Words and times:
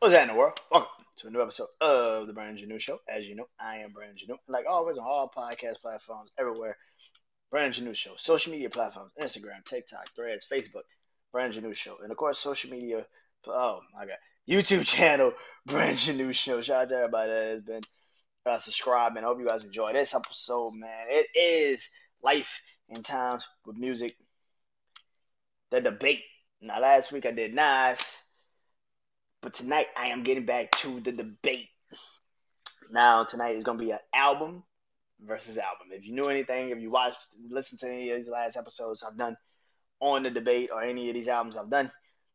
What's 0.00 0.12
that 0.12 0.28
in 0.28 0.28
the 0.28 0.38
world? 0.38 0.60
Welcome 0.70 1.04
to 1.16 1.26
a 1.26 1.30
new 1.30 1.42
episode 1.42 1.66
of 1.80 2.28
the 2.28 2.32
Brandon 2.32 2.64
Janeau 2.64 2.78
Show. 2.78 3.00
As 3.08 3.26
you 3.26 3.34
know, 3.34 3.48
I 3.58 3.78
am 3.78 3.90
Brandon 3.90 4.16
Janeau. 4.16 4.36
Like 4.46 4.64
always 4.64 4.96
on 4.96 5.04
all 5.04 5.28
podcast 5.36 5.80
platforms, 5.82 6.30
everywhere. 6.38 6.76
Brandon 7.50 7.84
Janeau 7.84 7.96
Show. 7.96 8.12
Social 8.16 8.52
media 8.52 8.70
platforms, 8.70 9.10
Instagram, 9.20 9.64
TikTok, 9.68 10.14
Threads, 10.14 10.46
Facebook, 10.48 10.84
Brandon 11.32 11.64
Janeau 11.64 11.74
Show. 11.74 11.96
And 12.00 12.12
of 12.12 12.16
course, 12.16 12.38
social 12.38 12.70
media, 12.70 13.06
oh 13.48 13.80
my 13.92 14.06
God, 14.06 14.18
YouTube 14.48 14.86
channel, 14.86 15.32
Brandon 15.66 15.96
Janeau 15.96 16.32
Show. 16.32 16.62
Shout 16.62 16.82
out 16.82 16.88
to 16.90 16.94
everybody 16.94 17.32
that 17.32 17.50
has 17.54 17.62
been 17.62 17.82
uh, 18.46 18.60
subscribing. 18.60 19.24
I 19.24 19.26
hope 19.26 19.40
you 19.40 19.48
guys 19.48 19.64
enjoy 19.64 19.94
this 19.94 20.14
episode, 20.14 20.74
man. 20.74 21.06
It 21.08 21.26
is 21.36 21.82
life 22.22 22.60
in 22.88 23.02
times 23.02 23.48
with 23.66 23.76
music. 23.76 24.14
The 25.72 25.80
debate. 25.80 26.20
Now, 26.60 26.80
last 26.80 27.10
week 27.10 27.26
I 27.26 27.32
did 27.32 27.52
Nas. 27.52 27.98
But 29.40 29.54
tonight 29.54 29.86
I 29.96 30.08
am 30.08 30.24
getting 30.24 30.46
back 30.46 30.70
to 30.82 31.00
the 31.00 31.12
debate. 31.12 31.68
Now 32.90 33.24
tonight 33.24 33.56
is 33.56 33.64
gonna 33.64 33.78
be 33.78 33.92
an 33.92 33.98
album 34.12 34.64
versus 35.20 35.58
album. 35.58 35.88
If 35.92 36.04
you 36.04 36.14
knew 36.14 36.24
anything, 36.24 36.70
if 36.70 36.78
you 36.78 36.90
watched, 36.90 37.18
listened 37.48 37.80
to 37.80 37.88
any 37.88 38.10
of 38.10 38.18
these 38.18 38.28
last 38.28 38.56
episodes 38.56 39.02
I've 39.02 39.16
done 39.16 39.36
on 40.00 40.24
the 40.24 40.30
debate 40.30 40.70
or 40.72 40.82
any 40.82 41.08
of 41.08 41.14
these 41.14 41.28
albums 41.28 41.56
I've 41.56 41.70
done, 41.70 41.90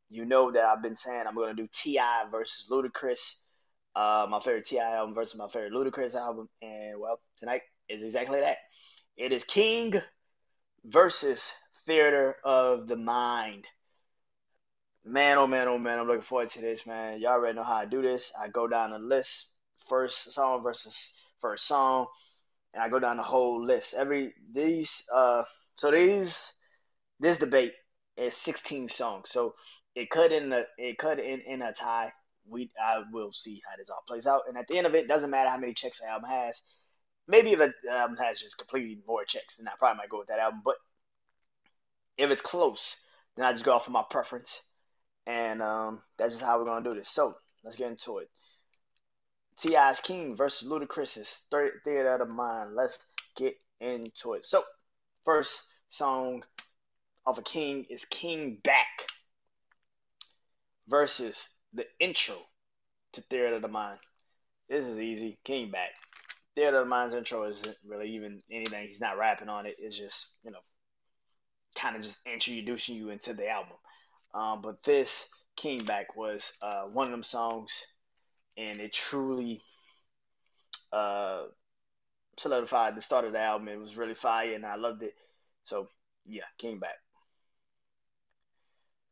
you 0.09 0.25
know 0.25 0.51
that 0.51 0.63
I've 0.63 0.81
been 0.81 0.95
saying 0.95 1.23
I'm 1.27 1.35
gonna 1.35 1.53
do 1.53 1.67
T.I. 1.73 2.25
versus 2.31 2.67
Ludacris, 2.71 3.19
uh, 3.95 4.25
my 4.29 4.39
favorite 4.39 4.67
T.I. 4.67 4.95
album 4.95 5.13
versus 5.13 5.35
my 5.35 5.47
favorite 5.49 5.73
Ludacris 5.73 6.15
album, 6.15 6.47
and 6.61 6.99
well, 6.99 7.19
tonight 7.37 7.61
is 7.89 8.01
exactly 8.01 8.39
that. 8.39 8.57
It 9.17 9.31
is 9.31 9.43
King 9.43 9.95
versus 10.85 11.51
Theater 11.85 12.37
of 12.43 12.87
the 12.87 12.95
Mind. 12.95 13.65
Man, 15.05 15.37
oh 15.37 15.47
man, 15.47 15.67
oh 15.67 15.77
man, 15.77 15.99
I'm 15.99 16.07
looking 16.07 16.21
forward 16.21 16.49
to 16.51 16.61
this, 16.61 16.85
man. 16.85 17.19
Y'all 17.19 17.33
already 17.33 17.57
know 17.57 17.63
how 17.63 17.75
I 17.75 17.85
do 17.85 18.01
this. 18.01 18.31
I 18.39 18.47
go 18.47 18.67
down 18.69 18.91
the 18.91 18.99
list, 18.99 19.47
first 19.89 20.33
song 20.33 20.63
versus 20.63 20.95
first 21.41 21.67
song, 21.67 22.05
and 22.73 22.81
I 22.81 22.87
go 22.87 22.99
down 22.99 23.17
the 23.17 23.23
whole 23.23 23.65
list. 23.65 23.93
Every 23.93 24.33
these, 24.53 24.89
uh, 25.13 25.43
so 25.75 25.91
these, 25.91 26.33
this 27.19 27.37
debate 27.37 27.73
is 28.15 28.33
16 28.33 28.87
songs, 28.87 29.29
so 29.29 29.55
it 29.93 30.09
could 30.09 30.31
in 30.31 30.53
a 30.53 30.63
it 30.77 30.97
could 30.97 31.19
in 31.19 31.41
in 31.41 31.61
a 31.61 31.73
tie. 31.73 32.13
We 32.47 32.71
I 32.81 33.03
will 33.11 33.33
see 33.33 33.61
how 33.69 33.75
this 33.75 33.89
all 33.89 34.03
plays 34.07 34.25
out, 34.25 34.43
and 34.47 34.57
at 34.57 34.69
the 34.69 34.77
end 34.77 34.87
of 34.87 34.95
it, 34.95 35.09
doesn't 35.09 35.29
matter 35.29 35.49
how 35.49 35.57
many 35.57 35.73
checks 35.73 35.99
the 35.99 36.07
album 36.07 36.29
has. 36.29 36.55
Maybe 37.27 37.51
if 37.51 37.59
an 37.59 37.73
album 37.89 38.15
has 38.17 38.39
just 38.39 38.57
completely 38.57 38.99
more 39.05 39.25
checks, 39.25 39.57
then 39.57 39.67
I 39.67 39.71
probably 39.77 39.97
might 39.97 40.09
go 40.09 40.19
with 40.19 40.29
that 40.29 40.39
album. 40.39 40.61
But 40.63 40.75
if 42.17 42.31
it's 42.31 42.41
close, 42.41 42.95
then 43.35 43.45
I 43.45 43.51
just 43.51 43.65
go 43.65 43.73
off 43.73 43.87
of 43.87 43.93
my 43.93 44.03
preference 44.09 44.61
and 45.27 45.61
um, 45.61 46.01
that's 46.17 46.33
just 46.33 46.45
how 46.45 46.59
we're 46.59 46.65
gonna 46.65 46.87
do 46.87 46.95
this. 46.95 47.09
So 47.09 47.33
let's 47.63 47.77
get 47.77 47.91
into 47.91 48.19
it. 48.19 48.29
T.I.'s 49.61 49.99
King 50.01 50.35
versus 50.35 50.67
Ludacris's 50.67 51.29
Theater 51.51 52.13
of 52.13 52.27
the 52.27 52.33
Mind. 52.33 52.75
Let's 52.75 52.97
get 53.35 53.55
into 53.79 54.33
it. 54.33 54.45
So 54.45 54.63
first 55.25 55.51
song 55.89 56.43
of 57.25 57.37
a 57.37 57.41
King 57.41 57.85
is 57.89 58.03
King 58.09 58.57
Back 58.63 59.07
versus 60.87 61.37
the 61.73 61.85
intro 61.99 62.35
to 63.13 63.21
Theater 63.21 63.55
of 63.55 63.61
the 63.61 63.67
Mind. 63.67 63.99
This 64.69 64.85
is 64.85 64.97
easy. 64.97 65.37
King 65.43 65.71
Back. 65.71 65.91
Theater 66.55 66.79
of 66.79 66.85
the 66.85 66.89
Mind's 66.89 67.15
intro 67.15 67.43
isn't 67.45 67.77
really 67.87 68.09
even 68.15 68.41
anything. 68.51 68.87
He's 68.87 68.99
not 68.99 69.17
rapping 69.17 69.49
on 69.49 69.65
it. 69.65 69.75
It's 69.79 69.97
just, 69.97 70.27
you 70.43 70.51
know, 70.51 70.59
kind 71.75 71.95
of 71.95 72.03
just 72.03 72.17
introducing 72.25 72.95
you 72.95 73.09
into 73.09 73.33
the 73.33 73.49
album. 73.49 73.77
Um, 74.33 74.61
but 74.61 74.83
this 74.83 75.09
King 75.55 75.83
Back 75.85 76.15
was 76.15 76.41
uh, 76.61 76.83
one 76.83 77.05
of 77.05 77.11
them 77.11 77.23
songs, 77.23 77.71
and 78.57 78.79
it 78.79 78.93
truly 78.93 79.61
uh, 80.91 81.43
solidified 82.37 82.95
the 82.95 83.01
start 83.01 83.25
of 83.25 83.33
the 83.33 83.39
album. 83.39 83.67
It 83.67 83.79
was 83.79 83.95
really 83.95 84.15
fire, 84.15 84.53
and 84.53 84.65
I 84.65 84.75
loved 84.75 85.03
it. 85.03 85.13
So 85.65 85.87
yeah, 86.25 86.43
King 86.57 86.79
Back. 86.79 86.95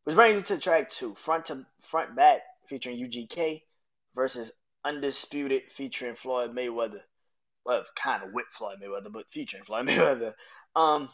Which 0.04 0.16
brings 0.16 0.42
us 0.42 0.48
to 0.48 0.58
track 0.58 0.90
two, 0.90 1.16
Front 1.24 1.46
to 1.48 1.66
Front 1.92 2.16
Back, 2.16 2.42
featuring 2.68 2.98
UGK 2.98 3.62
versus 4.16 4.52
Undisputed, 4.84 5.62
featuring 5.78 6.16
Floyd 6.16 6.56
Mayweather. 6.56 7.02
Well, 7.64 7.84
kind 7.96 8.24
of 8.24 8.34
with 8.34 8.48
Floyd 8.50 8.78
Mayweather, 8.84 9.12
but 9.12 9.26
featuring 9.32 9.64
Floyd 9.64 9.86
Mayweather. 9.88 10.34
Um, 10.76 11.10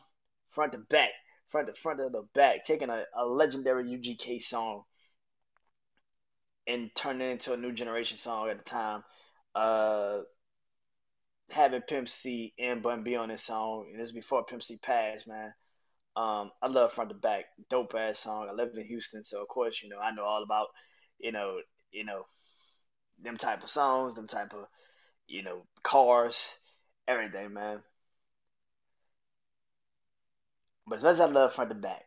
front 0.51 0.72
to 0.72 0.78
back 0.78 1.09
front 1.50 1.68
to 1.68 1.74
front 1.81 2.00
of 2.02 2.12
the 2.12 2.24
back, 2.34 2.66
taking 2.66 2.90
a, 2.90 3.03
a 3.16 3.25
legendary 3.25 3.85
UGK 3.85 4.44
song 4.44 4.84
and 6.68 6.90
turning 6.96 7.30
it 7.30 7.31
into 7.34 7.53
a 7.53 7.58
new 7.58 7.72
generation 7.72 8.18
song 8.18 8.50
at 8.50 8.58
the 8.58 8.69
time. 8.69 9.03
Uh, 9.56 10.19
having 11.50 11.81
Pimp 11.81 12.09
C 12.09 12.53
and 12.59 12.84
Bun 12.84 13.03
B 13.03 13.16
on 13.16 13.30
this 13.30 13.44
song, 13.44 13.88
and 13.91 14.00
this 14.00 14.09
is 14.09 14.13
before 14.13 14.44
Pimp 14.46 14.63
C 14.63 14.78
passed, 14.81 15.28
man. 15.28 15.53
Um, 16.16 16.52
I 16.62 16.68
love 16.68 16.94
front 16.94 17.12
to 17.12 17.16
back, 17.16 17.46
dope 17.69 17.94
ass 17.96 18.19
song. 18.19 18.47
I 18.50 18.53
live 18.53 18.69
in 18.75 18.85
Houston, 18.85 19.24
so 19.24 19.41
of 19.41 19.47
course, 19.47 19.81
you 19.84 19.90
know, 19.90 20.00
I 20.00 20.12
know 20.12 20.24
all 20.24 20.44
about, 20.44 20.68
you 21.19 21.31
know, 21.31 21.59
you 21.91 22.03
know, 22.06 22.25
them 23.22 23.38
type 23.38 23.64
of 23.64 23.69
songs, 23.69 24.16
them 24.16 24.28
type 24.28 24.53
of, 24.53 24.66
you 25.28 25.44
know, 25.44 25.62
cars, 25.84 26.35
everything, 27.08 27.53
man. 27.53 27.81
But 30.88 30.98
as 30.98 31.03
much 31.03 31.14
as 31.16 31.20
I 31.20 31.25
love 31.25 31.53
front 31.53 31.70
to 31.70 31.75
back, 31.75 32.06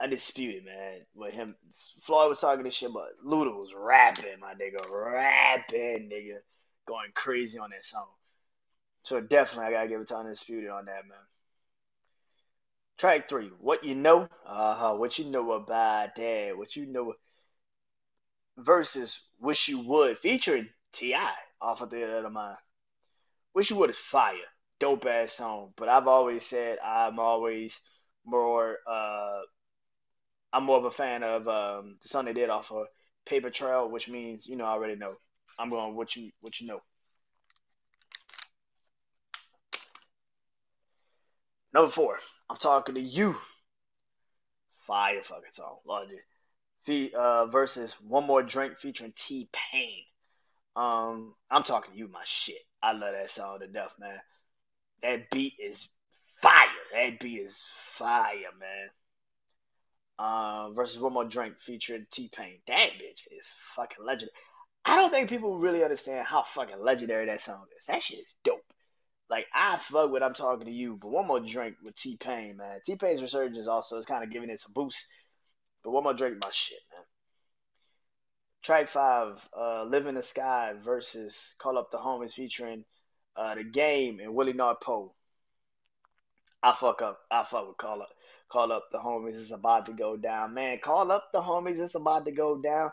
undisputed, 0.00 0.64
man. 0.64 1.00
With 1.14 1.34
him, 1.34 1.54
Floyd 2.02 2.30
was 2.30 2.40
talking 2.40 2.64
this 2.64 2.74
shit, 2.74 2.92
but 2.92 3.10
Luda 3.24 3.54
was 3.54 3.74
rapping, 3.76 4.40
my 4.40 4.54
nigga, 4.54 4.88
rapping, 4.90 6.08
nigga, 6.10 6.38
going 6.86 7.10
crazy 7.14 7.58
on 7.58 7.70
that 7.70 7.84
song. 7.84 8.06
So 9.02 9.20
definitely, 9.20 9.66
I 9.66 9.70
gotta 9.72 9.88
give 9.88 10.00
it 10.00 10.08
to 10.08 10.16
undisputed 10.16 10.70
on 10.70 10.86
that, 10.86 11.06
man. 11.06 11.18
Track 12.98 13.28
three, 13.28 13.50
what 13.60 13.84
you 13.84 13.94
know, 13.94 14.28
uh 14.46 14.74
huh, 14.74 14.94
what 14.94 15.18
you 15.18 15.26
know 15.26 15.52
about 15.52 16.16
that, 16.16 16.56
what 16.56 16.76
you 16.76 16.86
know, 16.86 17.14
versus 18.58 19.20
wish 19.40 19.68
you 19.68 19.80
would, 19.80 20.18
featuring 20.18 20.68
T.I. 20.92 21.32
off 21.60 21.80
of 21.80 21.90
the 21.90 22.18
other 22.18 22.30
mind. 22.30 22.58
Wish 23.54 23.70
you 23.70 23.76
would 23.76 23.90
is 23.90 23.96
fire 23.96 24.34
dope 24.80 25.06
ass 25.06 25.34
song. 25.34 25.72
But 25.76 25.88
I've 25.88 26.08
always 26.08 26.44
said 26.44 26.78
I'm 26.84 27.18
always 27.20 27.78
more 28.24 28.78
uh 28.90 29.40
I'm 30.52 30.64
more 30.64 30.78
of 30.78 30.84
a 30.84 30.90
fan 30.90 31.22
of 31.22 31.46
um 31.46 31.98
the 32.02 32.08
song 32.08 32.24
they 32.24 32.32
did 32.32 32.50
off 32.50 32.72
of 32.72 32.86
Paper 33.26 33.50
Trail, 33.50 33.88
which 33.88 34.08
means, 34.08 34.46
you 34.46 34.56
know, 34.56 34.64
I 34.64 34.70
already 34.70 34.96
know. 34.96 35.14
I'm 35.58 35.70
going 35.70 35.94
what 35.94 36.16
you 36.16 36.32
what 36.40 36.60
you 36.60 36.66
know. 36.66 36.80
Number 41.72 41.90
four, 41.90 42.18
I'm 42.48 42.56
talking 42.56 42.96
to 42.96 43.00
you. 43.00 43.36
Fire 44.86 45.22
fucking 45.22 45.52
song. 45.52 45.76
Lord 45.86 46.08
Fe- 46.84 47.12
uh, 47.16 47.46
versus 47.46 47.94
One 48.06 48.26
More 48.26 48.42
Drink 48.42 48.78
featuring 48.78 49.12
T 49.14 49.48
Pain. 49.52 50.02
Um, 50.74 51.34
I'm 51.50 51.62
talking 51.62 51.92
to 51.92 51.98
you, 51.98 52.08
my 52.08 52.22
shit. 52.24 52.62
I 52.82 52.92
love 52.92 53.12
that 53.12 53.30
song 53.30 53.60
to 53.60 53.68
death, 53.68 53.92
man. 54.00 54.18
That 55.02 55.30
beat 55.30 55.54
is 55.58 55.88
fire. 56.42 56.66
That 56.94 57.20
beat 57.20 57.40
is 57.40 57.62
fire, 57.96 58.34
man. 58.58 58.90
Uh, 60.18 60.70
versus 60.72 60.98
One 60.98 61.14
More 61.14 61.24
Drink 61.24 61.54
featuring 61.64 62.06
T 62.12 62.30
Pain. 62.34 62.58
That 62.66 62.90
bitch 62.90 63.26
is 63.38 63.46
fucking 63.74 64.04
legendary. 64.04 64.32
I 64.84 64.96
don't 64.96 65.10
think 65.10 65.28
people 65.28 65.58
really 65.58 65.82
understand 65.82 66.26
how 66.26 66.44
fucking 66.54 66.82
legendary 66.82 67.26
that 67.26 67.42
song 67.42 67.64
is. 67.78 67.86
That 67.86 68.02
shit 68.02 68.20
is 68.20 68.26
dope. 68.44 68.64
Like 69.30 69.46
I 69.54 69.78
fuck 69.78 70.10
with 70.10 70.22
I'm 70.22 70.34
talking 70.34 70.66
to 70.66 70.72
you, 70.72 70.98
but 71.00 71.10
one 71.10 71.26
more 71.26 71.40
drink 71.40 71.76
with 71.84 71.96
T 71.96 72.16
Pain, 72.16 72.56
man. 72.56 72.80
T 72.84 72.96
Pain's 72.96 73.22
resurgence 73.22 73.68
also 73.68 73.98
is 73.98 74.06
kind 74.06 74.24
of 74.24 74.32
giving 74.32 74.50
it 74.50 74.60
some 74.60 74.72
boost. 74.72 74.98
But 75.84 75.92
one 75.92 76.02
more 76.02 76.14
drink, 76.14 76.38
my 76.42 76.50
shit, 76.52 76.78
man. 76.92 77.04
Track 78.62 78.90
five, 78.90 79.38
uh, 79.58 79.84
Live 79.84 80.06
in 80.06 80.16
the 80.16 80.22
Sky 80.22 80.74
versus 80.84 81.34
Call 81.58 81.78
Up 81.78 81.90
the 81.90 81.98
Homies 81.98 82.34
featuring 82.34 82.84
uh, 83.36 83.54
the 83.54 83.64
game 83.64 84.20
and 84.20 84.34
Willie 84.34 84.54
Poe. 84.54 85.12
I 86.62 86.74
fuck 86.78 87.02
up. 87.02 87.20
I 87.30 87.44
fuck 87.44 87.68
with 87.68 87.76
call 87.78 88.02
up. 88.02 88.10
Call 88.50 88.72
up 88.72 88.88
the 88.90 88.98
homies. 88.98 89.40
It's 89.40 89.50
about 89.50 89.86
to 89.86 89.92
go 89.92 90.16
down, 90.16 90.54
man. 90.54 90.78
Call 90.82 91.10
up 91.10 91.30
the 91.32 91.40
homies. 91.40 91.78
It's 91.78 91.94
about 91.94 92.24
to 92.26 92.32
go 92.32 92.60
down. 92.60 92.90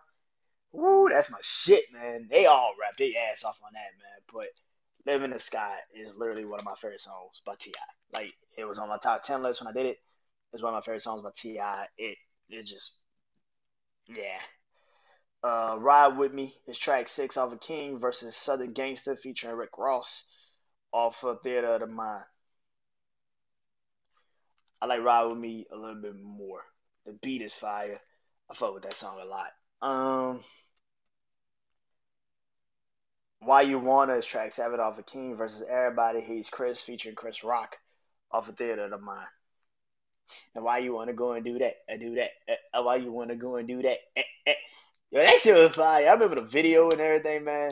Woo, 0.72 1.10
that's 1.10 1.32
my 1.32 1.40
shit, 1.42 1.86
man. 1.92 2.28
They 2.30 2.46
all 2.46 2.74
rap 2.80 2.98
their 2.98 3.10
ass 3.32 3.44
off 3.44 3.58
on 3.64 3.72
that, 3.74 3.98
man. 4.00 4.22
But 4.32 5.12
Live 5.12 5.24
in 5.24 5.32
the 5.32 5.40
Sky 5.40 5.76
is 5.96 6.12
literally 6.18 6.46
one 6.46 6.60
of 6.60 6.66
my 6.66 6.76
favorite 6.76 7.02
songs 7.02 7.42
by 7.46 7.56
T.I. 7.58 8.18
Like 8.18 8.34
it 8.58 8.66
was 8.66 8.78
on 8.78 8.90
my 8.90 8.98
top 8.98 9.24
ten 9.24 9.42
list 9.42 9.62
when 9.62 9.68
I 9.68 9.72
did 9.72 9.86
it. 9.86 9.98
It's 10.54 10.62
one 10.62 10.74
of 10.74 10.78
my 10.78 10.82
favorite 10.82 11.04
songs 11.04 11.24
by 11.24 11.32
T.I. 11.36 11.88
It 11.98 12.18
it 12.50 12.66
just 12.66 12.94
yeah. 14.08 14.40
Uh, 15.44 15.76
Ride 15.80 16.18
With 16.18 16.34
Me 16.34 16.56
is 16.68 16.78
track 16.78 17.10
six 17.10 17.38
off 17.38 17.54
of 17.54 17.62
King 17.62 18.00
versus 18.00 18.36
Southern 18.36 18.74
Gangster 18.74 19.16
featuring 19.16 19.56
Rick 19.56 19.78
Ross 19.78 20.24
off 20.92 21.24
of 21.24 21.42
Theater 21.42 21.76
of 21.76 21.82
the 21.82 21.88
Mind. 21.88 22.24
I 24.82 24.88
like 24.88 25.02
Ride 25.02 25.26
With 25.26 25.38
Me 25.38 25.66
a 25.72 25.76
little 25.76 26.02
bit 26.02 26.16
more. 26.22 26.62
The 27.06 27.14
beat 27.22 27.42
is 27.42 27.54
fire. 27.54 28.00
I 28.50 28.56
fuck 28.56 28.74
with 28.74 28.84
that 28.84 28.96
song 28.98 29.20
a 29.22 29.26
lot. 29.26 29.52
Um, 29.82 30.44
Why 33.40 33.62
You 33.62 33.80
Wanna 33.80 34.16
is 34.16 34.26
track 34.26 34.54
seven 34.54 34.80
off 34.80 34.98
of 34.98 35.06
King 35.06 35.36
versus 35.36 35.64
Everybody 35.70 36.22
Hates 36.22 36.50
Chris 36.50 36.82
featuring 36.82 37.16
Chris 37.16 37.44
Rock 37.44 37.78
off 38.32 38.50
of 38.50 38.58
Theater 38.58 38.86
of 38.86 38.92
the 38.92 38.98
Mind. 38.98 39.28
And 40.56 40.64
why 40.64 40.80
you 40.80 40.94
wanna 40.94 41.14
go 41.14 41.34
and 41.34 41.46
do 41.46 41.58
that? 41.60 41.76
I 41.90 41.98
do 41.98 42.16
that. 42.16 42.32
Uh, 42.74 42.84
why 42.84 42.98
you 42.98 43.12
wanna 43.12 43.36
go 43.36 43.56
and 43.58 43.68
do 43.68 43.82
that? 43.84 43.98
Eh, 44.16 44.24
eh. 44.48 44.54
Yo, 45.10 45.22
that 45.22 45.40
shit 45.40 45.56
was 45.56 45.76
fire. 45.76 46.08
I 46.08 46.14
remember 46.14 46.36
the 46.36 46.42
video 46.42 46.90
and 46.90 47.00
everything, 47.00 47.46
man. 47.46 47.72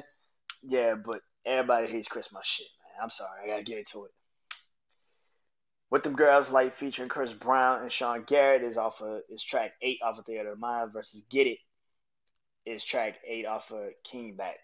Yeah, 0.63 0.95
but 0.95 1.21
everybody 1.45 1.87
hates 1.87 2.07
Chris 2.07 2.31
my 2.31 2.39
shit, 2.43 2.67
man. 2.81 3.03
I'm 3.03 3.09
sorry, 3.09 3.43
I 3.43 3.47
gotta 3.47 3.63
get 3.63 3.77
into 3.77 4.05
it. 4.05 4.11
What 5.89 6.03
them 6.03 6.15
girls 6.15 6.49
like 6.49 6.73
featuring 6.73 7.09
Chris 7.09 7.33
Brown 7.33 7.81
and 7.81 7.91
Sean 7.91 8.23
Garrett 8.23 8.63
is 8.63 8.77
off 8.77 9.01
of 9.01 9.21
is 9.29 9.43
track 9.43 9.73
eight 9.81 9.99
off 10.01 10.17
of 10.17 10.25
Theater 10.25 10.53
of 10.53 10.59
Mind 10.59 10.93
versus 10.93 11.21
Get 11.29 11.47
It 11.47 11.59
is 12.65 12.83
track 12.83 13.15
eight 13.27 13.45
off 13.45 13.69
of 13.69 13.89
King 14.03 14.35
Back. 14.35 14.55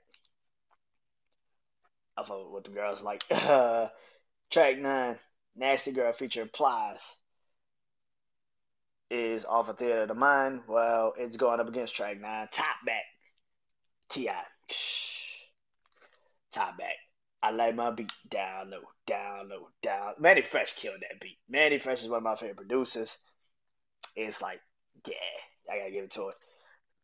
Off 2.17 2.31
of 2.31 2.51
what 2.51 2.63
the 2.63 2.71
girls 2.71 3.01
like. 3.01 3.21
track 4.49 4.79
nine, 4.79 5.19
Nasty 5.55 5.91
Girl 5.91 6.13
featuring 6.13 6.49
Plies 6.53 6.99
is 9.11 9.43
off 9.43 9.67
of 9.67 9.77
Theater 9.77 10.03
of 10.03 10.07
the 10.07 10.13
Mind. 10.15 10.61
Well, 10.67 11.13
it's 11.17 11.35
going 11.35 11.59
up 11.59 11.67
against 11.67 11.95
track 11.95 12.19
nine, 12.19 12.47
Top 12.51 12.77
Back. 12.85 13.03
T.I. 14.09 14.33
Top 16.53 16.77
Back. 16.77 16.95
I 17.43 17.51
like 17.51 17.75
my 17.75 17.91
beat 17.91 18.11
down 18.29 18.69
low, 18.71 18.83
down 19.07 19.49
low, 19.49 19.67
down. 19.83 20.13
Mannie 20.19 20.43
Fresh 20.43 20.75
killed 20.75 21.01
that 21.01 21.19
beat. 21.19 21.37
Mannie 21.49 21.79
Fresh 21.79 22.03
is 22.03 22.07
one 22.07 22.17
of 22.17 22.23
my 22.23 22.35
favorite 22.35 22.57
producers. 22.57 23.17
It's 24.15 24.41
like, 24.41 24.61
yeah, 25.07 25.15
I 25.69 25.79
gotta 25.79 25.91
give 25.91 26.03
it 26.05 26.11
to 26.11 26.29
it. 26.29 26.35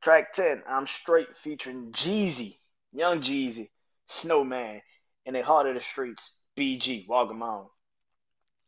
Track 0.02 0.34
10, 0.34 0.64
I'm 0.68 0.86
Straight 0.86 1.36
featuring 1.44 1.92
Jeezy, 1.92 2.58
Young 2.94 3.20
Jeezy, 3.20 3.70
Snowman, 4.08 4.82
and 5.26 5.36
the 5.36 5.42
Heart 5.42 5.68
of 5.68 5.76
the 5.76 5.82
Streets, 5.82 6.32
BG, 6.56 7.08
Walk 7.08 7.30
'em 7.32 7.42
On. 7.42 7.68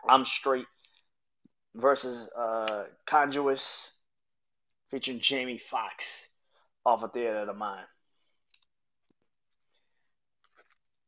I'm 0.08 0.26
Straight 0.26 0.66
versus 1.76 2.28
uh, 2.38 2.86
Contagious 3.06 3.92
featuring 4.92 5.20
Jamie 5.20 5.62
Foxx 5.70 6.06
off 6.86 7.04
of 7.04 7.14
Theater 7.14 7.40
of 7.40 7.48
the 7.48 7.54
Mind. 7.54 7.86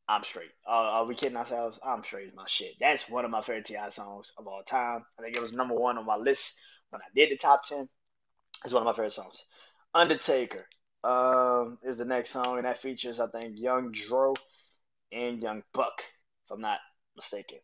I'm 0.07 0.23
straight. 0.23 0.51
Uh, 0.67 0.71
are 0.71 1.05
we 1.05 1.15
kidding 1.15 1.37
ourselves? 1.37 1.79
I'm 1.81 2.03
straight 2.03 2.27
is 2.27 2.35
my 2.35 2.43
shit. 2.45 2.73
That's 2.81 3.07
one 3.07 3.23
of 3.23 3.31
my 3.31 3.41
favorite 3.41 3.65
T.I. 3.65 3.91
songs 3.91 4.33
of 4.37 4.45
all 4.45 4.61
time. 4.61 5.05
I 5.17 5.21
think 5.21 5.37
it 5.37 5.41
was 5.41 5.53
number 5.53 5.73
one 5.73 5.97
on 5.97 6.05
my 6.05 6.17
list 6.17 6.53
when 6.89 7.01
I 7.01 7.05
did 7.15 7.31
the 7.31 7.37
top 7.37 7.63
ten. 7.63 7.87
It's 8.65 8.73
one 8.73 8.83
of 8.83 8.85
my 8.85 8.91
favorite 8.91 9.13
songs. 9.13 9.41
Undertaker 9.93 10.65
um, 11.05 11.77
is 11.83 11.95
the 11.97 12.05
next 12.05 12.31
song, 12.31 12.57
and 12.57 12.65
that 12.65 12.81
features 12.81 13.21
I 13.21 13.27
think 13.27 13.57
Young 13.57 13.93
Dro 13.93 14.33
and 15.13 15.41
Young 15.41 15.63
Buck, 15.73 16.03
if 16.45 16.51
I'm 16.51 16.61
not 16.61 16.79
mistaken, 17.15 17.59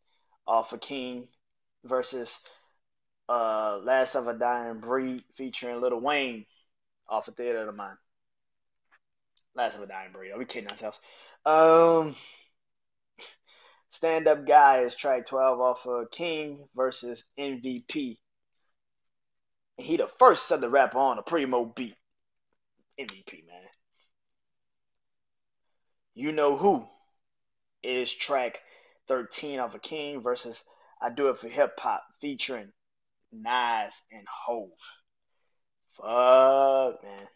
off 0.48 0.72
of 0.72 0.80
King 0.80 1.28
versus 1.84 2.32
uh, 3.30 3.80
Last 3.84 4.16
of 4.16 4.28
a 4.28 4.34
Dying 4.34 4.80
Breed 4.80 5.24
featuring 5.36 5.82
Lil 5.82 6.00
Wayne 6.00 6.46
off 7.08 7.28
of 7.28 7.36
Theater 7.36 7.60
of 7.60 7.68
the 7.68 7.72
Mind. 7.72 7.98
Last 9.56 9.76
of 9.76 9.82
a 9.82 9.88
Dying 9.88 10.12
Breed. 10.12 10.32
Are 10.32 10.38
we 10.38 10.46
kidding 10.46 10.70
ourselves? 10.70 11.00
Um, 11.46 12.16
Stand 13.90 14.28
Up 14.28 14.46
Guy 14.46 14.82
is 14.82 14.96
track 14.96 15.26
12 15.26 15.60
off 15.60 15.86
of 15.86 16.12
King 16.12 16.68
versus 16.76 17.24
MVP. 17.40 18.18
And 19.78 19.88
He 19.88 19.98
the 19.98 20.08
first 20.20 20.48
Southern 20.48 20.72
rapper 20.72 20.98
on 20.98 21.18
a 21.18 21.24
Primo 21.24 21.66
beat. 21.66 21.96
MVP, 23.00 23.46
man. 23.48 23.62
You 26.16 26.32
know 26.32 26.58
who 26.58 26.84
is 27.84 28.12
track 28.12 28.60
13 29.08 29.60
off 29.60 29.76
of 29.76 29.82
King 29.82 30.22
versus 30.22 30.64
I 31.02 31.10
Do 31.10 31.30
It 31.30 31.38
for 31.38 31.48
Hip 31.48 31.80
Hop 31.80 32.04
featuring 32.20 32.72
Nas 33.32 33.94
and 34.12 34.26
Hove. 34.46 34.70
Fuck, 35.96 37.04
man. 37.04 37.28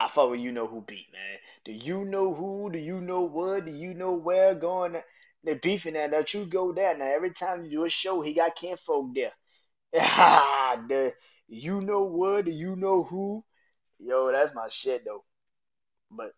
I 0.00 0.08
fuck 0.08 0.30
with 0.30 0.40
you 0.40 0.52
know 0.52 0.66
who 0.66 0.82
beat, 0.82 1.06
man. 1.12 1.38
Do 1.64 1.72
you 1.72 2.04
know 2.04 2.34
who? 2.34 2.70
Do 2.70 2.78
you 2.78 3.00
know 3.00 3.22
what? 3.22 3.66
Do 3.66 3.70
you 3.70 3.94
know 3.94 4.12
where 4.12 4.54
going? 4.54 4.96
They're 5.44 5.56
beefing 5.56 5.94
that. 5.94 6.10
Don't 6.10 6.32
you 6.34 6.46
go 6.46 6.72
there 6.72 6.96
now? 6.96 7.06
Every 7.06 7.30
time 7.30 7.64
you 7.64 7.70
do 7.70 7.84
a 7.84 7.90
show, 7.90 8.20
he 8.20 8.34
got 8.34 8.56
kinfolk 8.56 9.14
there. 9.14 9.32
the 9.92 11.14
you 11.48 11.80
know 11.80 12.04
what? 12.04 12.46
Do 12.46 12.50
you 12.50 12.76
know 12.76 13.04
who? 13.04 13.44
Yo, 13.98 14.32
that's 14.32 14.54
my 14.54 14.68
shit 14.70 15.04
though. 15.04 15.24
But 16.10 16.32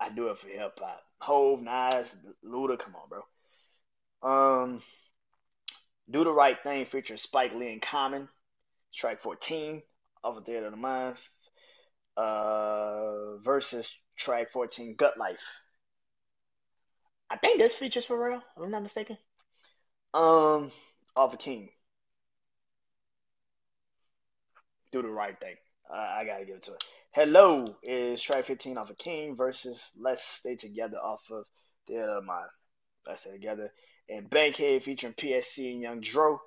I 0.00 0.10
do 0.10 0.28
it 0.28 0.38
for 0.38 0.48
hip 0.48 0.78
hop. 0.78 1.02
Hove, 1.18 1.62
Nas, 1.62 2.06
Luda, 2.44 2.78
come 2.78 2.94
on, 2.96 3.08
bro. 3.08 3.22
Um, 4.22 4.82
do 6.10 6.24
the 6.24 6.32
right 6.32 6.56
thing 6.62 6.86
featuring 6.86 7.18
Spike 7.18 7.54
Lee 7.54 7.72
and 7.72 7.82
Common. 7.82 8.28
Strike 8.92 9.22
14 9.22 9.82
off 10.22 10.36
of 10.36 10.44
Theater 10.44 10.66
of 10.66 10.72
the 10.72 10.76
Mind 10.76 11.16
uh, 12.16 13.36
versus 13.38 13.90
track 14.16 14.52
14, 14.52 14.94
Good 14.96 15.12
Life. 15.18 15.42
I 17.30 17.36
think 17.36 17.58
this 17.58 17.74
features 17.74 18.04
for 18.04 18.22
real, 18.22 18.38
if 18.38 18.62
I'm 18.62 18.70
not 18.70 18.82
mistaken. 18.82 19.18
Um, 20.12 20.70
off 21.16 21.32
of 21.32 21.38
King. 21.38 21.70
Do 24.92 25.02
the 25.02 25.08
right 25.08 25.38
thing. 25.40 25.56
Uh, 25.90 25.96
I 25.96 26.24
gotta 26.24 26.44
give 26.44 26.56
it 26.56 26.62
to 26.64 26.74
it. 26.74 26.84
Hello 27.10 27.64
is 27.82 28.22
track 28.22 28.44
15 28.46 28.78
off 28.78 28.90
of 28.90 28.98
King 28.98 29.36
versus 29.36 29.82
Let's 29.98 30.22
Stay 30.22 30.54
Together 30.56 30.98
off 30.98 31.22
of 31.30 31.44
the 31.88 31.98
other 31.98 32.22
mind. 32.22 32.48
Let's 33.06 33.22
Stay 33.22 33.32
Together. 33.32 33.72
And 34.08 34.28
Bankhead 34.28 34.82
featuring 34.82 35.14
PSC 35.14 35.72
and 35.72 35.80
Young 35.80 36.00
Dro 36.00 36.40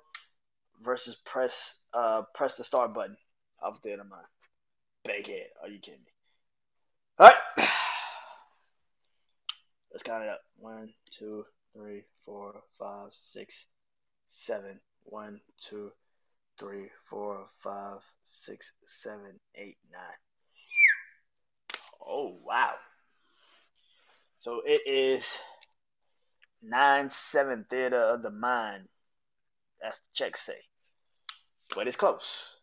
versus 0.82 1.16
Press 1.24 1.74
uh 1.92 2.22
Press 2.34 2.54
the 2.54 2.64
Start 2.64 2.94
button 2.94 3.16
off 3.62 3.82
the 3.82 3.92
other 3.92 4.04
mind. 4.04 4.26
Bankhead. 5.04 5.48
Are 5.62 5.68
you 5.68 5.80
kidding 5.80 6.00
me? 6.00 6.12
All 7.18 7.28
right. 7.28 7.36
Let's 9.92 10.02
count 10.02 10.22
it 10.22 10.28
up. 10.28 10.40
One, 10.58 10.90
two, 11.18 11.44
three, 11.74 12.02
four, 12.24 12.54
five, 12.78 13.10
six, 13.12 13.54
seven. 14.32 14.80
One, 15.04 15.40
two, 15.68 15.90
three, 16.58 16.90
four, 17.08 17.46
five, 17.62 18.00
six, 18.24 18.70
seven, 19.02 19.40
eight, 19.54 19.78
nine. 19.90 20.00
Oh 22.06 22.36
wow. 22.44 22.74
So 24.40 24.60
it 24.64 24.82
is 24.86 25.24
nine 26.62 27.10
seven 27.10 27.66
theater 27.68 28.00
of 28.00 28.22
the 28.22 28.30
mind. 28.30 28.88
That's 29.80 29.98
the 29.98 30.04
check 30.14 30.36
say. 30.36 30.58
But 31.74 31.86
it's 31.86 31.96
close. 31.96 32.56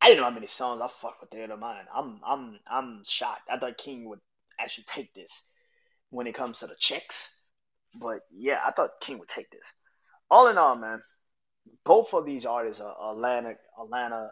I 0.00 0.08
didn't 0.08 0.18
know 0.18 0.28
how 0.28 0.34
many 0.34 0.48
songs 0.48 0.80
I 0.80 0.88
fuck 1.00 1.20
with 1.20 1.30
Theater 1.30 1.52
of 1.52 1.60
Mind. 1.60 1.86
I'm 1.94 2.20
I'm 2.26 2.58
I'm 2.68 3.02
shocked. 3.04 3.48
I 3.48 3.58
thought 3.58 3.78
King 3.78 4.08
would 4.08 4.18
actually 4.58 4.84
take 4.84 5.14
this 5.14 5.30
when 6.10 6.26
it 6.26 6.34
comes 6.34 6.58
to 6.58 6.66
the 6.66 6.74
checks. 6.78 7.28
But 7.94 8.20
yeah, 8.34 8.58
I 8.66 8.72
thought 8.72 9.00
King 9.00 9.20
would 9.20 9.28
take 9.28 9.50
this. 9.50 9.64
All 10.28 10.48
in 10.48 10.58
all, 10.58 10.74
man, 10.74 11.02
both 11.84 12.12
of 12.14 12.24
these 12.24 12.46
artists 12.46 12.80
are 12.80 13.12
Atlanta 13.12 13.54
Atlanta 13.80 14.30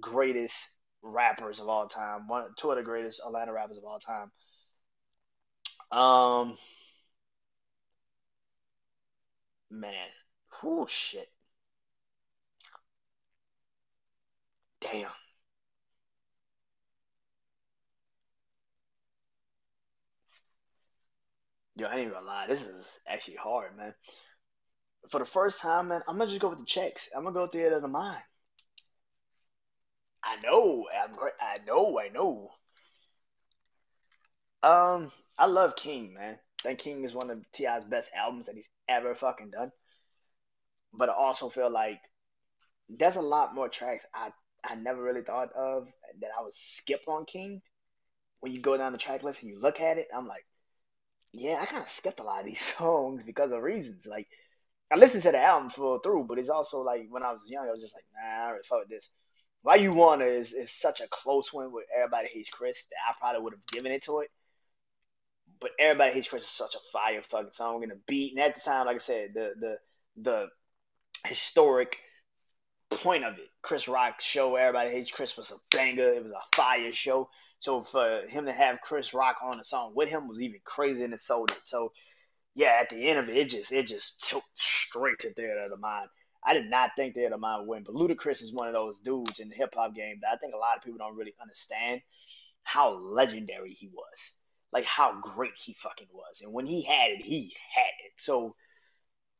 greatest 0.00 0.54
rappers 1.02 1.60
of 1.60 1.68
all 1.68 1.88
time. 1.88 2.28
One 2.28 2.44
two 2.58 2.70
of 2.70 2.76
the 2.76 2.82
greatest 2.82 3.20
Atlanta 3.24 3.52
rappers 3.52 3.78
of 3.78 3.84
all 3.84 4.00
time. 4.00 4.30
Um 5.92 6.56
man. 9.70 10.08
Whoo 10.62 10.86
shit. 10.88 11.28
Damn. 14.80 15.10
Yo, 21.76 21.86
I 21.86 21.96
ain't 21.96 22.12
gonna 22.12 22.26
lie. 22.26 22.46
This 22.46 22.60
is 22.60 22.84
actually 23.08 23.36
hard, 23.36 23.76
man. 23.76 23.94
For 25.10 25.18
the 25.18 25.24
first 25.24 25.60
time, 25.60 25.88
man, 25.88 26.02
I'm 26.06 26.18
gonna 26.18 26.28
just 26.30 26.40
go 26.42 26.50
with 26.50 26.58
the 26.58 26.66
checks. 26.66 27.08
I'm 27.16 27.24
gonna 27.24 27.34
go 27.34 27.46
theater 27.46 27.76
of 27.76 27.82
the 27.82 27.88
mind. 27.88 28.22
I 30.22 30.36
know. 30.44 30.86
I'm. 30.92 31.14
I 31.40 31.64
know. 31.66 31.98
I 31.98 32.08
know. 32.08 32.50
Um, 34.62 35.10
I 35.40 35.46
love 35.46 35.74
King, 35.74 36.12
man. 36.12 36.38
I 36.60 36.68
think 36.68 36.80
King 36.80 37.02
is 37.04 37.14
one 37.14 37.30
of 37.30 37.50
T.I.'s 37.52 37.84
best 37.84 38.10
albums 38.14 38.44
that 38.44 38.56
he's 38.56 38.68
ever 38.90 39.14
fucking 39.14 39.50
done. 39.50 39.72
But 40.92 41.08
I 41.08 41.14
also 41.14 41.48
feel 41.48 41.70
like 41.70 41.98
there's 42.90 43.16
a 43.16 43.22
lot 43.22 43.54
more 43.54 43.68
tracks 43.70 44.04
I 44.14 44.32
I 44.62 44.74
never 44.74 45.02
really 45.02 45.22
thought 45.22 45.50
of 45.54 45.88
that 46.20 46.30
I 46.38 46.42
would 46.42 46.52
skip 46.52 47.00
on 47.08 47.24
King. 47.24 47.62
When 48.40 48.52
you 48.52 48.60
go 48.60 48.76
down 48.76 48.92
the 48.92 48.98
track 48.98 49.22
list 49.22 49.40
and 49.40 49.50
you 49.50 49.58
look 49.58 49.80
at 49.80 49.96
it, 49.96 50.08
I'm 50.14 50.28
like, 50.28 50.44
yeah, 51.32 51.58
I 51.58 51.64
kind 51.64 51.82
of 51.82 51.90
skipped 51.90 52.20
a 52.20 52.22
lot 52.22 52.40
of 52.40 52.46
these 52.46 52.60
songs 52.78 53.22
because 53.22 53.50
of 53.50 53.62
reasons. 53.62 54.04
Like, 54.04 54.28
I 54.92 54.96
listened 54.96 55.22
to 55.22 55.32
the 55.32 55.42
album 55.42 55.70
full 55.70 56.00
through, 56.00 56.24
but 56.24 56.38
it's 56.38 56.50
also 56.50 56.82
like 56.82 57.06
when 57.08 57.22
I 57.22 57.32
was 57.32 57.40
young, 57.46 57.66
I 57.66 57.72
was 57.72 57.80
just 57.80 57.94
like, 57.94 58.04
nah, 58.14 58.46
I 58.46 58.50
really 58.50 58.64
fuck 58.68 58.80
with 58.80 58.90
this. 58.90 59.08
Why 59.62 59.76
You 59.76 59.92
Wanna 59.94 60.26
is, 60.26 60.52
is 60.52 60.70
such 60.70 61.00
a 61.00 61.08
close 61.08 61.50
one 61.50 61.72
with 61.72 61.86
Everybody 61.96 62.28
Hates 62.28 62.50
Chris 62.50 62.76
that 62.90 62.96
I 63.08 63.14
probably 63.18 63.42
would 63.42 63.54
have 63.54 63.66
given 63.66 63.92
it 63.92 64.02
to 64.04 64.20
it. 64.20 64.30
But 65.60 65.72
Everybody 65.78 66.12
Hates 66.12 66.28
Chris 66.28 66.42
is 66.44 66.48
such 66.48 66.74
a 66.74 66.90
fire 66.92 67.22
fucking 67.30 67.50
song 67.52 67.82
and 67.82 67.92
a 67.92 67.96
beat. 68.06 68.32
And 68.32 68.40
at 68.40 68.54
the 68.54 68.60
time, 68.60 68.86
like 68.86 68.96
I 68.96 69.00
said, 69.00 69.30
the 69.34 69.52
the 69.58 69.76
the 70.22 70.46
historic 71.26 71.96
point 72.90 73.24
of 73.24 73.34
it, 73.34 73.48
Chris 73.62 73.88
Rock 73.88 74.20
show 74.20 74.56
Everybody 74.56 74.90
Hates 74.90 75.10
Chris 75.10 75.36
was 75.36 75.50
a 75.50 75.60
banger. 75.70 76.14
It 76.14 76.22
was 76.22 76.32
a 76.32 76.56
fire 76.56 76.92
show. 76.92 77.28
So 77.60 77.82
for 77.82 78.22
him 78.26 78.46
to 78.46 78.52
have 78.52 78.80
Chris 78.80 79.12
Rock 79.12 79.36
on 79.42 79.58
the 79.58 79.64
song 79.64 79.92
with 79.94 80.08
him 80.08 80.28
was 80.28 80.40
even 80.40 80.60
crazy 80.64 81.04
and 81.04 81.12
it 81.12 81.20
sold 81.20 81.50
it. 81.50 81.60
So 81.64 81.92
yeah, 82.54 82.78
at 82.80 82.90
the 82.90 83.08
end 83.08 83.18
of 83.18 83.28
it, 83.28 83.36
it 83.36 83.48
just 83.50 83.70
it 83.70 83.86
just 83.86 84.28
took 84.28 84.44
straight 84.54 85.18
to 85.20 85.32
Theater 85.32 85.64
of 85.64 85.70
the 85.70 85.76
Mind. 85.76 86.08
I 86.42 86.54
did 86.54 86.70
not 86.70 86.92
think 86.96 87.14
Theater 87.14 87.26
of 87.26 87.32
the 87.32 87.38
Mind 87.38 87.66
would 87.66 87.68
win, 87.68 87.84
but 87.84 87.94
Ludacris 87.94 88.42
is 88.42 88.52
one 88.52 88.66
of 88.66 88.72
those 88.72 88.98
dudes 88.98 89.40
in 89.40 89.50
the 89.50 89.54
hip 89.54 89.74
hop 89.74 89.94
game 89.94 90.18
that 90.22 90.32
I 90.32 90.36
think 90.36 90.54
a 90.54 90.58
lot 90.58 90.76
of 90.76 90.82
people 90.82 90.98
don't 90.98 91.16
really 91.16 91.34
understand 91.40 92.00
how 92.62 92.90
legendary 92.90 93.74
he 93.74 93.88
was. 93.88 94.32
Like 94.72 94.84
how 94.84 95.20
great 95.20 95.56
he 95.56 95.74
fucking 95.74 96.08
was. 96.12 96.40
And 96.42 96.52
when 96.52 96.66
he 96.66 96.82
had 96.82 97.10
it, 97.10 97.22
he 97.22 97.54
had 97.74 98.06
it. 98.06 98.12
So, 98.18 98.54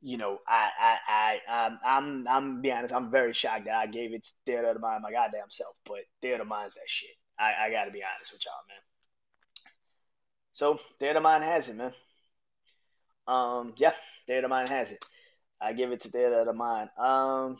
you 0.00 0.16
know, 0.16 0.38
I 0.46 0.70
I 0.80 1.40
I 1.48 1.66
um, 1.66 1.78
I'm 1.84 2.28
I'm 2.28 2.60
be 2.62 2.72
honest, 2.72 2.94
I'm 2.94 3.10
very 3.10 3.32
shocked 3.32 3.66
that 3.66 3.74
I 3.74 3.86
gave 3.86 4.12
it 4.12 4.24
to 4.24 4.30
Theater 4.46 4.68
of 4.68 4.74
the 4.74 4.80
Mind 4.80 5.02
my 5.02 5.12
goddamn 5.12 5.50
self, 5.50 5.76
but 5.86 6.00
Theater 6.20 6.42
of 6.42 6.48
the 6.48 6.54
Mind's 6.54 6.74
that 6.74 6.82
shit. 6.86 7.10
I, 7.38 7.66
I 7.66 7.70
gotta 7.70 7.90
be 7.90 8.02
honest 8.02 8.32
with 8.32 8.44
y'all, 8.44 8.54
man. 8.68 8.78
So 10.52 10.78
Theater 10.98 11.18
of 11.18 11.22
the 11.22 11.28
Mind 11.28 11.44
has 11.44 11.68
it, 11.68 11.76
man. 11.76 11.92
Um, 13.26 13.74
yeah, 13.76 13.92
Theater 14.26 14.40
of 14.40 14.44
the 14.44 14.48
Mind 14.48 14.68
has 14.68 14.90
it. 14.90 15.04
I 15.60 15.72
give 15.74 15.92
it 15.92 16.02
to 16.02 16.08
Theater 16.10 16.40
of 16.40 16.46
the 16.46 16.52
Mind. 16.52 16.90
Um, 16.98 17.58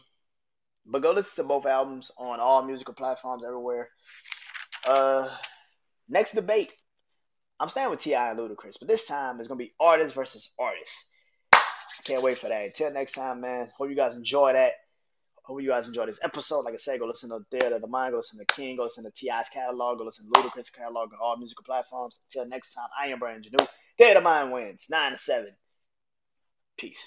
but 0.87 1.03
go 1.03 1.13
listen 1.13 1.37
to 1.37 1.45
both 1.45 1.67
albums 1.67 2.11
on 2.17 2.41
all 2.41 2.63
musical 2.63 2.95
platforms 2.95 3.45
everywhere. 3.45 3.89
Uh, 4.87 5.29
next 6.09 6.35
debate. 6.35 6.73
I'm 7.61 7.69
staying 7.69 7.91
with 7.91 8.01
T.I. 8.01 8.31
and 8.31 8.39
Ludacris, 8.39 8.77
but 8.79 8.89
this 8.89 9.05
time 9.05 9.39
it's 9.39 9.49
gonna 9.49 9.59
be 9.59 9.75
artist 9.79 10.15
versus 10.15 10.49
artist. 10.59 10.93
Can't 12.05 12.23
wait 12.23 12.39
for 12.39 12.49
that. 12.49 12.65
Until 12.65 12.91
next 12.91 13.13
time, 13.13 13.43
man. 13.43 13.71
Hope 13.77 13.91
you 13.91 13.95
guys 13.95 14.15
enjoy 14.15 14.55
that. 14.55 14.73
Hope 15.43 15.61
you 15.61 15.69
guys 15.69 15.87
enjoy 15.87 16.07
this 16.07 16.19
episode. 16.23 16.65
Like 16.65 16.75
I 16.75 16.79
said, 16.79 17.01
go 17.01 17.07
listen 17.07 17.29
to 17.29 17.45
Theater 17.51 17.75
of 17.75 17.83
the 17.83 17.87
Mind, 17.87 18.13
go 18.13 18.19
listen 18.19 18.39
to 18.39 18.45
King, 18.47 18.77
go 18.77 18.85
listen 18.85 19.05
to 19.05 19.11
T.I.'s 19.11 19.49
catalog, 19.53 19.99
go 19.99 20.05
listen 20.05 20.25
to 20.25 20.41
Ludacris' 20.41 20.73
catalog 20.73 21.13
on 21.13 21.19
all 21.21 21.37
musical 21.37 21.65
platforms. 21.65 22.19
Until 22.29 22.49
next 22.49 22.73
time, 22.73 22.89
I 22.99 23.09
am 23.09 23.19
Brandon 23.19 23.53
Janeau. 23.53 23.67
Theater 23.99 24.19
of 24.19 24.25
the 24.25 24.31
Mind 24.31 24.53
wins. 24.53 24.87
9 24.89 25.13
to 25.13 25.19
7. 25.19 25.49
Peace. 26.79 26.99